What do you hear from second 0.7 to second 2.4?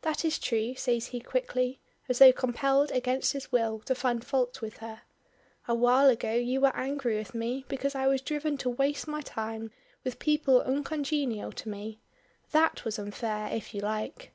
says he quickly, as though